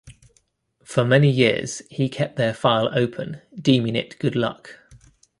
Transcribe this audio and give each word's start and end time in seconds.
For 0.83 1.05
many 1.05 1.29
years, 1.29 1.83
he 1.91 2.09
kept 2.09 2.35
their 2.35 2.55
file 2.55 2.89
open, 2.91 3.39
deeming 3.55 3.95
it 3.95 4.17
good 4.17 4.35
luck. 4.35 4.79